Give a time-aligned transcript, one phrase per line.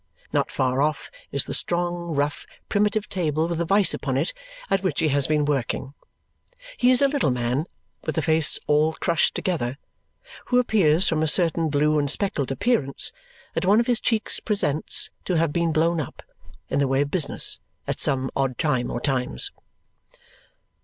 [0.33, 4.33] Not far off is the strong, rough, primitive table with a vice upon it
[4.67, 5.93] at which he has been working.
[6.75, 7.67] He is a little man
[8.03, 9.77] with a face all crushed together,
[10.45, 13.11] who appears, from a certain blue and speckled appearance
[13.53, 16.23] that one of his cheeks presents, to have been blown up,
[16.67, 19.51] in the way of business, at some odd time or times.